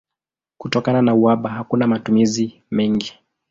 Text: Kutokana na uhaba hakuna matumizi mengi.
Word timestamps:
Kutokana 0.57 1.01
na 1.01 1.15
uhaba 1.15 1.49
hakuna 1.49 1.87
matumizi 1.87 2.63
mengi. 2.71 3.19